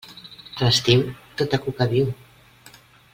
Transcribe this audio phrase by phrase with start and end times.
[0.59, 1.03] A l'estiu
[1.41, 2.09] tota cuca viu.